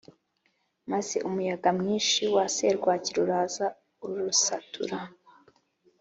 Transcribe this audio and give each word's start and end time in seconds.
maze 0.91 1.15
umuyaga 1.27 1.69
mwinshi 1.79 2.21
wa 2.35 2.45
serwakira 2.55 3.19
uraza 3.25 3.65
usatura 4.31 4.97